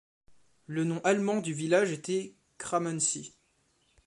Le 0.65 0.83
nom 0.83 0.99
allemand 1.03 1.41
du 1.41 1.53
village 1.53 1.91
était 1.91 2.33
Krammensee. 2.57 3.35